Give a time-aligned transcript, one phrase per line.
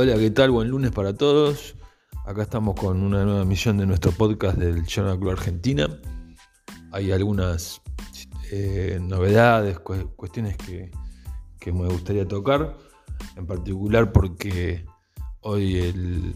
[0.00, 0.52] Hola, ¿qué tal?
[0.52, 1.74] Buen lunes para todos.
[2.24, 5.88] Acá estamos con una nueva emisión de nuestro podcast del Journal Club Argentina.
[6.92, 7.82] Hay algunas
[8.52, 10.92] eh, novedades, cuestiones que,
[11.72, 12.76] me gustaría tocar,
[13.34, 14.86] en particular porque
[15.40, 16.32] hoy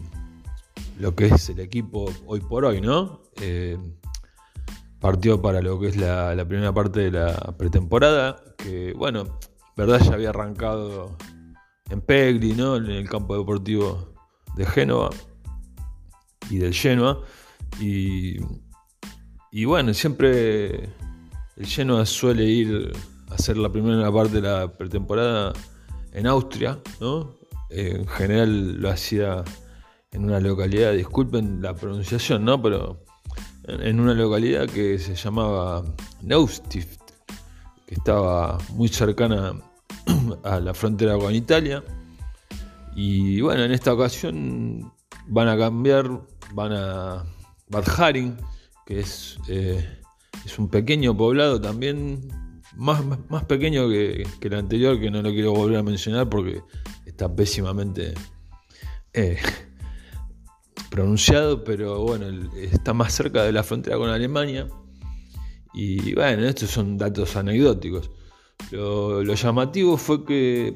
[0.99, 3.21] lo que es el equipo hoy por hoy, ¿no?
[3.39, 3.77] Eh,
[4.99, 9.39] partió para lo que es la, la primera parte de la pretemporada, que bueno,
[9.77, 11.15] verdad ya había arrancado
[11.89, 12.75] en Pegli, ¿no?
[12.77, 14.13] en el campo deportivo
[14.55, 15.09] de Génova
[16.49, 17.21] y del Genoa.
[17.79, 18.37] Y,
[19.51, 20.89] y bueno, siempre
[21.55, 22.91] el Genoa suele ir
[23.29, 25.53] a hacer la primera parte de la pretemporada
[26.11, 27.35] en Austria, ¿no?
[27.69, 29.43] En general lo hacía
[30.11, 32.61] en una localidad, disculpen la pronunciación, ¿no?
[32.61, 33.03] Pero
[33.67, 35.83] en una localidad que se llamaba
[36.21, 37.01] Neustift,
[37.87, 39.53] que estaba muy cercana
[40.43, 41.83] a la frontera con Italia.
[42.95, 44.91] Y bueno, en esta ocasión
[45.27, 46.21] van a cambiar,
[46.53, 47.23] van a
[47.69, 48.37] Bad Haring,
[48.85, 49.99] que es, eh,
[50.45, 52.27] es un pequeño poblado también,
[52.75, 56.61] más, más pequeño que, el anterior, que no lo quiero volver a mencionar porque
[57.05, 58.13] está pésimamente
[59.13, 59.37] eh,
[60.89, 64.67] pronunciado, pero bueno, está más cerca de la frontera con Alemania.
[65.73, 68.11] Y bueno, estos son datos anecdóticos.
[68.71, 70.75] Lo, llamativo fue que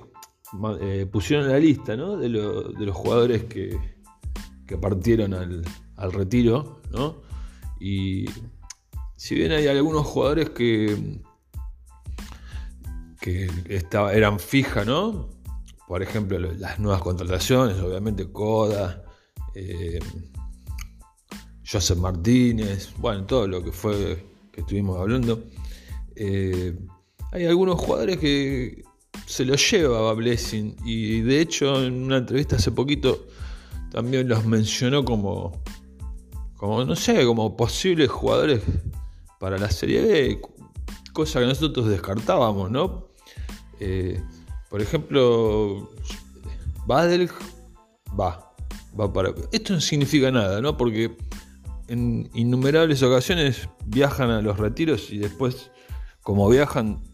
[0.82, 3.80] eh, pusieron la lista de, los jugadores que,
[4.80, 6.82] partieron al, retiro.
[7.80, 8.26] Y
[9.16, 11.20] si bien hay algunos jugadores que,
[13.20, 13.50] que
[14.14, 15.38] eran fijas, ¿no?
[15.88, 19.06] por ejemplo, las nuevas contrataciones, obviamente Coda,
[19.56, 20.00] eh,
[21.66, 25.46] Joseph Martínez, bueno, todo lo que fue que estuvimos hablando.
[26.14, 26.78] Eh,
[27.38, 28.84] hay algunos jugadores que
[29.28, 33.28] se los lleva a Blessing y de hecho en una entrevista hace poquito
[33.92, 35.62] también los mencionó como,
[36.56, 38.62] como no sé, como posibles jugadores
[39.40, 40.42] para la Serie B,
[41.14, 43.08] cosa que nosotros descartábamos, ¿no?
[43.80, 44.20] Eh,
[44.70, 45.92] por ejemplo,
[46.88, 47.30] Badel
[48.20, 48.54] va,
[49.00, 49.32] va para...
[49.52, 50.76] Esto no significa nada, ¿no?
[50.76, 51.16] Porque
[51.88, 55.72] en innumerables ocasiones viajan a los retiros y después,
[56.24, 57.07] como viajan,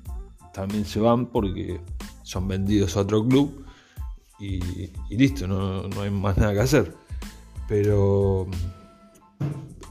[0.53, 1.81] también se van porque
[2.23, 3.65] son vendidos a otro club
[4.39, 4.59] y,
[5.09, 6.95] listo, no, hay más nada que hacer.
[7.67, 8.47] Pero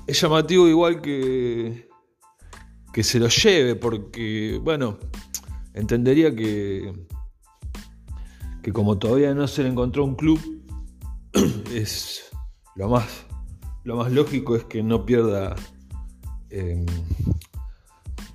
[0.07, 1.89] es llamativo igual que,
[2.93, 4.99] que se lo lleve porque, bueno,
[5.73, 6.93] entendería que,
[8.63, 10.41] que como todavía no se le encontró un club,
[11.73, 12.31] es
[12.77, 13.27] lo más,
[13.85, 15.57] lo más lógico es que no pierda
[16.51, 16.85] em,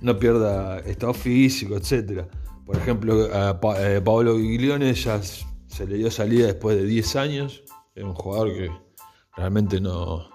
[0.00, 2.26] no pierda estado físico, etc.
[2.64, 7.64] Por ejemplo, a eh, Paolo Giglione ya se le dio salida después de 10 años.
[7.94, 8.70] Es un jugador que
[9.36, 10.28] realmente no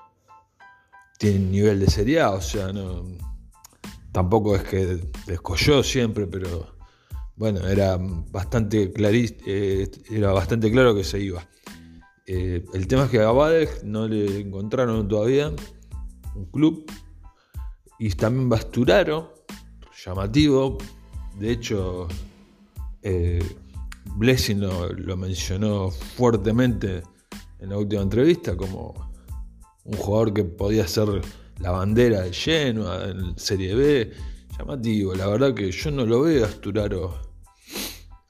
[1.17, 3.05] tiene nivel de Serie o sea, no,
[4.11, 6.75] tampoco es que descolló siempre, pero
[7.35, 11.43] bueno, era bastante, eh, era bastante claro que se iba.
[12.25, 15.51] Eh, el tema es que a Badek no le encontraron todavía
[16.35, 16.85] un club.
[17.99, 19.42] Y también Basturaro,
[20.05, 20.77] llamativo.
[21.39, 22.07] De hecho,
[23.01, 23.43] eh,
[24.15, 27.03] Blessing lo, mencionó fuertemente
[27.59, 29.11] en la última entrevista como
[29.85, 31.21] un jugador que podía ser
[31.59, 34.11] la bandera de Genoa en Serie B.
[34.57, 37.19] Llamativo, la verdad que yo no lo veo a Asturaro.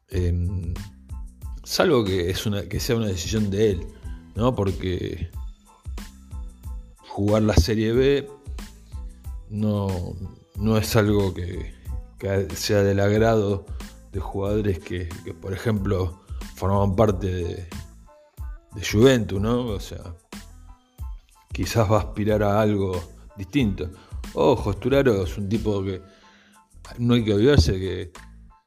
[0.10, 0.74] Em,
[1.64, 3.88] salvo que, es que sea una decisión de él,
[4.36, 4.56] ¿no?
[4.56, 5.30] Porque
[7.10, 8.30] jugar la Serie B
[9.50, 10.16] no,
[10.56, 11.74] no es algo que,
[12.56, 13.66] sea del agrado
[14.12, 15.10] de jugadores que,
[15.42, 16.22] por ejemplo,
[16.56, 17.68] formaban parte de,
[18.92, 19.68] Juventus, ¿no?
[19.68, 20.16] O sea,
[21.52, 23.00] quizás va a aspirar a algo
[23.38, 23.90] distinto.
[24.34, 26.02] Ojo, Sturaro es un tipo que
[26.98, 28.12] no hay que olvidarse que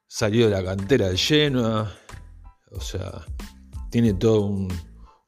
[0.06, 1.92] salió de la cantera de Genoa,
[2.70, 3.24] o sea,
[3.90, 4.68] tiene todo un,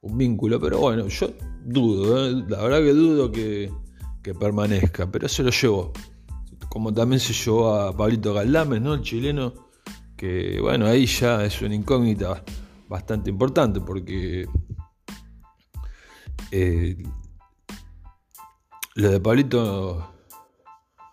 [0.01, 1.29] vínculo, pero bueno, yo
[1.65, 2.45] dudo, ¿eh?
[2.47, 3.69] la verdad que dudo que,
[4.23, 5.91] que permanezca, pero se lo llevó
[6.69, 8.93] como también se llevó a Pablito Galdames, ¿no?
[8.93, 9.53] El chileno,
[10.15, 12.43] que bueno, ahí ya es una incógnita
[12.87, 14.47] bastante importante porque
[16.51, 16.97] eh,
[18.95, 20.13] lo de Pablito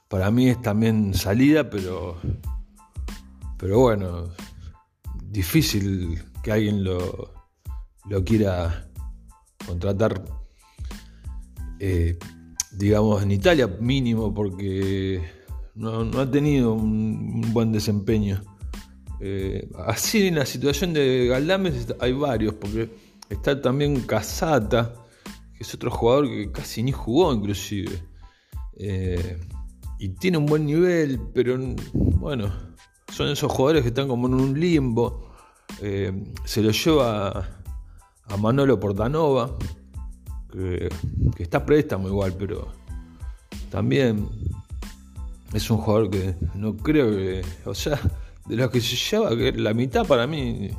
[0.08, 2.19] para mí es también salida, pero,
[3.58, 4.29] pero bueno,
[5.25, 7.32] difícil que alguien lo,
[8.08, 8.88] lo quiera
[9.67, 10.23] contratar.
[11.79, 12.19] Eh,
[12.73, 15.35] digamos en Italia mínimo porque
[15.76, 18.43] no, ha tenido un, buen desempeño.
[19.20, 22.90] Eh, así en la situación de Galdames hay varios, porque
[23.28, 24.94] está también Casata,
[25.55, 28.02] que es otro jugador que casi ni jugó inclusive.
[28.78, 29.38] Eh,
[29.99, 31.58] y tiene un buen nivel, pero
[31.93, 32.52] bueno,
[33.12, 35.32] son esos jugadores que están como en un limbo.
[35.82, 36.12] Eh,
[36.44, 37.49] se lo lleva
[38.29, 39.56] a Manolo Portanova,
[40.50, 40.88] que,
[41.34, 42.69] que está préstamo igual, pero
[43.70, 44.29] también
[45.56, 47.99] es un jugador que no creo que, o sea,
[48.47, 50.70] de los que se lleva, que la mitad para mí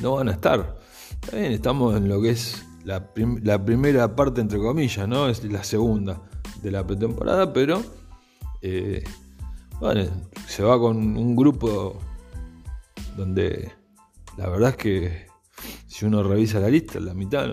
[0.00, 0.78] no van a estar.
[1.20, 5.28] También estamos en lo que es la, primera parte, entre comillas, ¿no?
[5.28, 6.22] Es la segunda
[6.62, 7.82] de la pretemporada, pero
[8.62, 9.02] eh,
[9.80, 10.04] bueno,
[10.46, 11.98] se va con un grupo
[13.16, 13.72] donde
[14.36, 15.26] la verdad es que
[15.86, 17.48] si uno revisa la lista, la mitad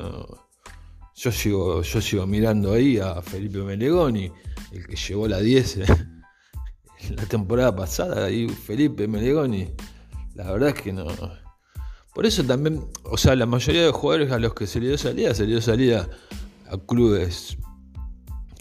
[1.15, 4.31] Yo sigo, yo sigo mirando ahí a Felipe Melegoni,
[4.71, 5.79] el que llevó la 10
[7.15, 9.67] la temporada pasada, y Felipe Melegoni,
[10.35, 11.05] la verdad es que no.
[12.13, 14.97] Por eso también, o sea, la mayoría de jugadores a los que se le dio
[14.97, 16.09] salida, se le dio salida
[16.69, 17.57] a clubes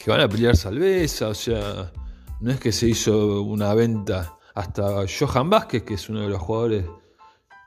[0.03, 1.93] que van a pelear salveza, o sea,
[2.41, 6.41] no es que se hizo una venta hasta Johan Vázquez, que es uno de los
[6.41, 6.87] jugadores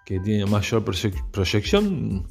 [0.06, 0.84] que tiene mayor
[1.31, 2.28] proyección,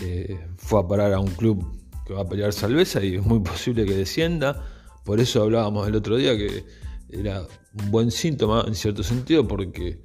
[0.00, 1.64] eh, fue a parar a un club
[2.06, 4.66] que va a pelear salveza y es muy posible que descienda.
[5.04, 6.64] Por eso hablábamos el otro día que
[7.12, 7.46] era
[7.78, 10.04] un buen síntoma en cierto sentido, porque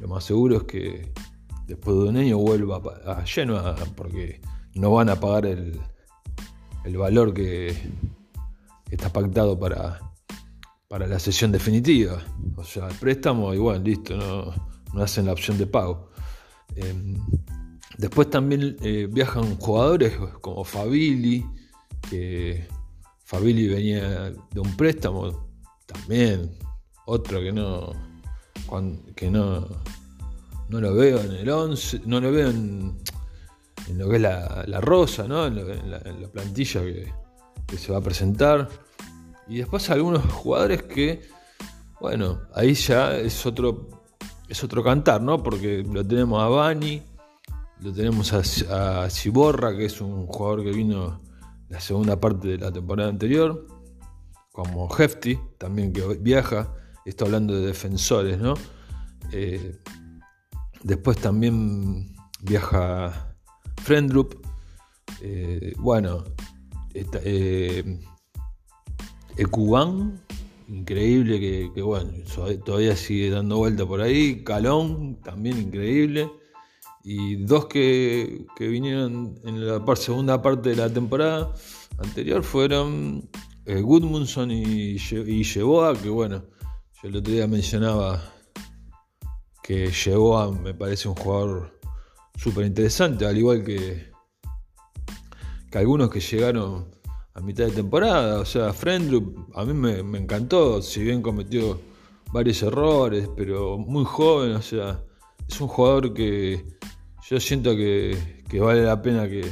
[0.00, 1.12] lo más seguro es que
[1.66, 4.40] después de un año vuelva a Genoa, porque
[4.74, 5.80] no van a pagar el,
[6.84, 7.74] el valor que
[8.90, 10.00] está pactado para,
[10.88, 12.22] para la sesión definitiva.
[12.56, 14.54] O sea, el préstamo, igual, listo, no,
[14.94, 16.10] no hacen la opción de pago.
[16.74, 17.16] Em,
[17.98, 21.44] después también eh, viajan jugadores como Fabili,
[22.08, 22.66] que
[23.24, 25.47] Fabili venía de un préstamo,
[25.88, 26.56] también.
[27.06, 27.92] Otro que no
[29.16, 29.66] que no
[30.68, 32.98] no lo veo en el 11 no lo veo en,
[33.96, 35.46] lo que es la, rosa ¿no?
[35.46, 38.68] en, la, plantilla que, se va a presentar.
[39.48, 41.22] Y después algunos jugadores que
[41.98, 43.88] bueno ahí ya es otro
[44.46, 47.02] es otro cantar no porque lo tenemos a Bani
[47.80, 51.22] lo tenemos a Ciborra que es un jugador que vino
[51.70, 53.77] la segunda parte de la temporada anterior
[54.58, 56.74] como Hefty, también que viaja,
[57.04, 58.54] está hablando de defensores, ¿no?
[59.30, 59.78] Eh,
[60.82, 62.12] después también
[62.42, 63.36] viaja
[63.84, 64.34] Friendrup,
[65.22, 66.24] eh, bueno,
[66.92, 68.00] eh,
[69.36, 70.20] Ekuban,
[70.66, 71.38] increíble
[71.72, 72.10] que, bueno,
[72.64, 76.28] todavía sigue dando vuelta por ahí, Calón, también increíble,
[77.04, 81.54] y dos que, vinieron en la segunda parte de la temporada
[81.98, 83.30] anterior fueron
[83.68, 86.42] eh, Goodmundson y, y Yeboah, que bueno,
[87.02, 88.18] yo el otro día mencionaba
[89.62, 91.78] que Yeboah me parece un jugador
[92.34, 94.10] súper interesante, al igual que,
[95.70, 96.88] que algunos que llegaron
[97.34, 101.78] a mitad de temporada, o sea, Friendloop a mí me, encantó, si bien cometió
[102.32, 105.04] varios errores, pero muy joven, o sea,
[105.46, 106.64] es un jugador que
[107.28, 108.16] yo siento que,
[108.58, 109.44] vale la pena que,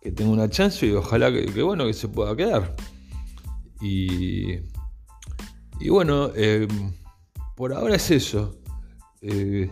[0.00, 2.74] que tenga una chance y ojalá que, que, bueno que se pueda quedar.
[3.82, 4.60] Y,
[5.80, 6.68] y bueno, eh,
[7.56, 8.54] por ahora es eso.
[9.20, 9.68] Eh,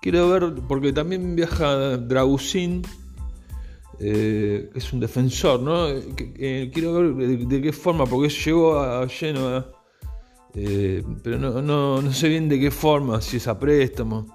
[0.00, 2.82] quiero ver, porque también viaja Dragusin,
[4.00, 5.88] eh, es un defensor, ¿no?
[6.36, 9.70] quiero ver de, qué forma, porque llegó a Genoa,
[11.22, 14.26] pero no, sé bien de qué forma, si es a préstamo.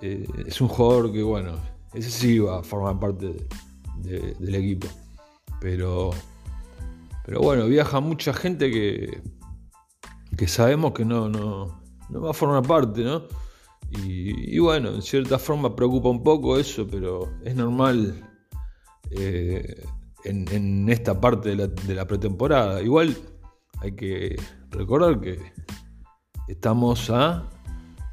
[0.00, 1.56] es un jugador que, bueno,
[1.92, 3.34] ese sí va a formar parte
[4.04, 4.86] del equipo.
[5.60, 6.10] Pero
[7.26, 9.20] pero bueno, viaja mucha gente que,
[10.36, 13.24] que sabemos que no, no, va a formar parte, ¿no?
[13.90, 18.14] Y, bueno, en cierta forma preocupa un poco eso, pero es normal
[19.10, 19.84] eh,
[20.24, 22.80] en, esta parte de la, de la, pretemporada.
[22.80, 23.16] Igual
[23.80, 24.36] hay que
[24.70, 25.40] recordar que
[26.46, 27.50] estamos a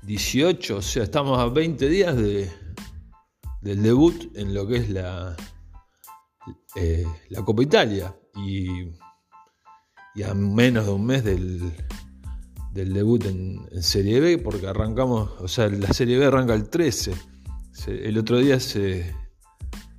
[0.04, 2.52] 18, o sea, estamos a 20 días de,
[3.62, 5.36] del debut en lo que es la,
[6.76, 8.16] eh, la Copa Italia.
[8.36, 8.90] Y
[10.16, 11.74] y a menos de un mes del,
[12.74, 17.14] debut en, Serie B, porque arrancamos, o sea, la Serie B arranca el 13.
[17.88, 19.14] el otro día se,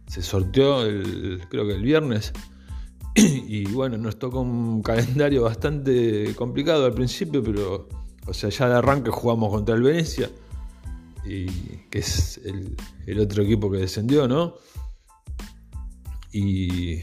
[0.06, 2.32] se sorteó, el, creo que el viernes,
[3.14, 7.88] y bueno, nos tocó un calendario bastante complicado al principio, pero,
[8.26, 10.30] o sea, ya de arranque jugamos contra el Venecia,
[11.26, 11.46] y,
[11.90, 14.54] que es el, el otro equipo que descendió, ¿no?
[16.32, 17.02] Y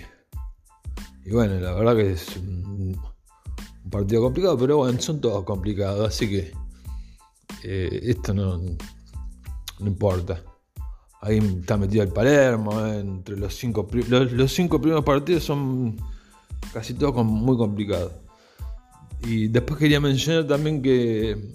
[1.23, 2.70] y bueno, la verdad que es un,
[3.91, 6.51] partido complicado, pero bueno, son todos complicados, así que
[7.63, 10.41] eh, esto no, no importa.
[11.21, 15.95] Ahí está metido el Palermo, entre los cinco, los, cinco primeros partidos son
[16.73, 18.13] casi todos muy complicados.
[19.23, 21.53] Y después quería mencionar también que,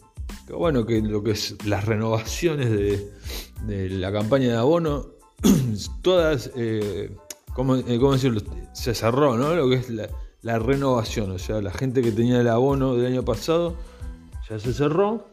[0.57, 5.07] bueno, que lo que es las renovaciones de, la campaña de abono,
[6.03, 7.11] todas, eh,
[7.53, 8.41] ¿cómo, eh, ¿cómo, decirlo?
[8.73, 9.53] Se cerró, ¿no?
[9.57, 10.09] Lo que es la,
[10.47, 13.75] la renovación, o sea, la gente que tenía el abono del año pasado
[14.49, 15.29] ya se cerró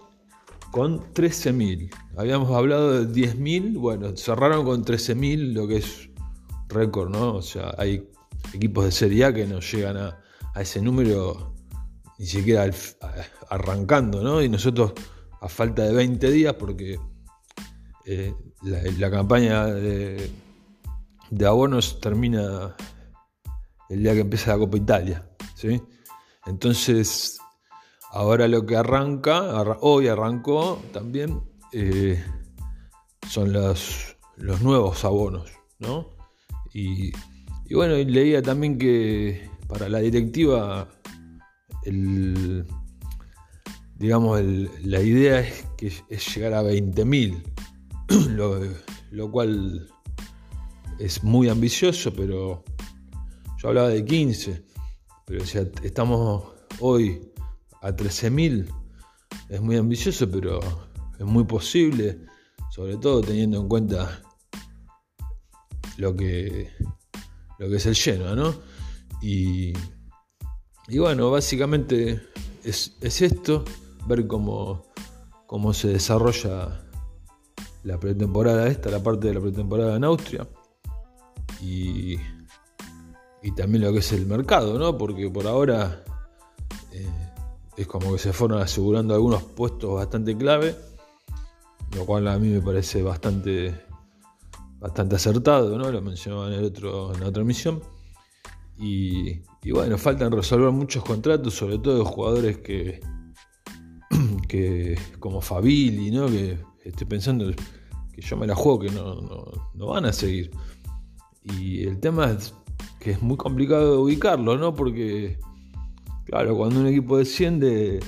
[0.71, 1.91] con 13.000.
[2.17, 6.09] Habíamos hablado de 10.000, bueno, cerraron con 13.000, lo que es
[6.67, 7.35] récord, ¿no?
[7.35, 8.09] O sea, hay
[8.55, 10.19] equipos de Serie A que no llegan a,
[10.59, 11.53] ese número
[12.17, 12.67] ni siquiera
[13.51, 14.41] arrancando, ¿no?
[14.41, 14.93] Y nosotros
[15.41, 16.97] a falta de 20 días, porque
[18.05, 20.31] eh, la, campaña de,
[21.29, 22.75] de, abonos termina
[23.93, 25.81] el día que empieza la Copa Italia, ¿sí?
[26.45, 27.39] Entonces,
[28.13, 32.23] Ahora lo que arranca, hoy arrancó también, eh,
[33.27, 36.11] son los, nuevos abonos, ¿no?
[36.71, 37.11] Y,
[37.73, 40.87] bueno, leía también que para la directiva,
[43.95, 44.43] digamos,
[44.83, 47.41] la idea es, que, es llegar a 20.000,
[48.29, 48.61] lo,
[49.09, 49.89] lo cual
[50.99, 52.63] es muy ambicioso, pero
[53.63, 54.61] yo hablaba de 15,
[55.25, 56.43] pero o estamos
[56.81, 57.31] hoy
[57.81, 58.67] a 13.000
[59.47, 60.59] es muy ambicioso, pero
[61.17, 62.25] es muy posible,
[62.71, 64.21] sobre todo teniendo en cuenta
[65.95, 66.71] lo que,
[67.57, 68.53] lo que es el lleno, ¿no?
[69.21, 69.71] Y,
[70.89, 72.21] y bueno, básicamente
[72.65, 73.63] es, esto,
[74.07, 74.87] ver cómo,
[75.47, 76.83] cómo se desarrolla
[77.83, 80.49] la pretemporada esta, la parte de la pretemporada en Austria.
[81.61, 82.17] Y,
[83.43, 84.97] y también lo que es el mercado, ¿no?
[84.97, 86.03] Porque por ahora
[87.77, 90.75] es como que se fueron asegurando algunos puestos bastante clave,
[91.95, 93.73] lo cual a mí me parece bastante,
[94.79, 95.91] bastante acertado, ¿no?
[95.91, 97.81] lo mencionaba en, otro, en la otra emisión.
[98.77, 102.99] Y, bueno, faltan resolver muchos contratos, sobre todo de jugadores que,
[104.47, 106.27] que como Fabili, ¿no?
[106.27, 107.51] que estoy pensando
[108.11, 110.51] que yo me la juego, que no, no van a seguir.
[111.43, 112.53] Y el tema es
[112.99, 114.73] que es muy complicado de ubicarlo, ¿no?
[114.73, 115.37] Porque
[116.25, 117.99] Claro, cuando un equipo desciende,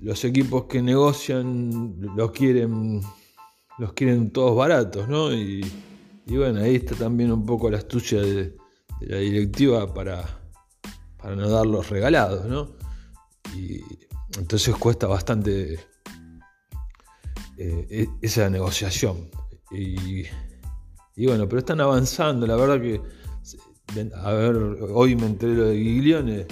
[0.00, 3.00] los equipos que negocian los quieren,
[3.78, 5.32] los quieren todos baratos, ¿no?
[5.32, 5.64] Y,
[6.26, 8.56] bueno, ahí está también un poco la astucia de,
[9.00, 10.24] la directiva para,
[11.16, 12.76] para no darlos regalados, ¿no?
[13.56, 13.80] Y
[14.38, 15.74] entonces cuesta bastante
[17.56, 19.30] eh, e, esa negociación.
[19.70, 20.26] Y,
[21.16, 23.00] y, bueno, pero están avanzando, la verdad que,
[24.16, 24.56] a ver,
[24.92, 26.46] hoy me enteré lo de Giglione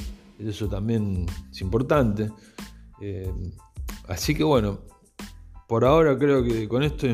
[0.48, 2.30] eso también es importante.
[3.00, 3.32] Eh,
[4.08, 4.80] así que bueno,
[5.68, 7.06] por ahora creo que con esto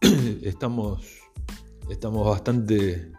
[0.42, 1.02] estamos,
[1.90, 3.12] estamos bastante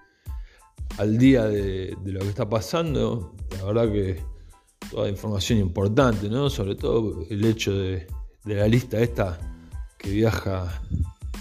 [0.97, 3.35] al día de, lo que está pasando.
[3.57, 4.23] La verdad que
[4.91, 6.49] toda información importante, ¿no?
[6.49, 8.07] Sobre todo el hecho de,
[8.45, 9.37] la lista esta
[9.97, 10.81] que viaja,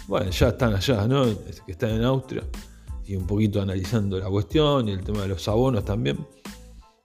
[0.08, 1.24] bueno, ya están allá, ¿no?
[1.64, 2.42] Que están en Austria
[3.08, 6.18] y un poquito analizando la cuestión y el tema de los abonos también.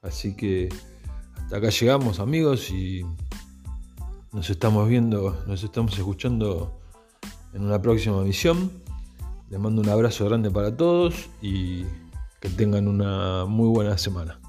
[0.02, 0.68] Así que
[1.50, 3.06] acá llegamos amigos y
[4.34, 6.78] nos estamos viendo, nos estamos escuchando
[7.54, 8.70] en una próxima misión.
[9.50, 11.86] Les mando un abrazo grande para todos y
[12.42, 14.43] que tengan una muy buena semana.